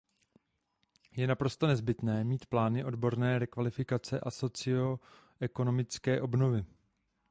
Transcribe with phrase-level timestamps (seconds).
[1.11, 6.65] Je naprosto nezbytné mít plány odborné rekvalifikace a socioekonomické obnovy.